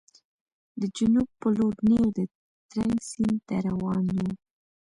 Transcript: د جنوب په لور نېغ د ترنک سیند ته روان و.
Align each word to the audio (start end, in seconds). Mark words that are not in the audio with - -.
د 0.79 0.81
جنوب 0.95 1.29
په 1.41 1.47
لور 1.55 1.75
نېغ 1.89 2.05
د 2.17 2.19
ترنک 2.71 2.99
سیند 3.11 3.37
ته 3.47 3.55
روان 3.67 4.03
و. 4.15 4.17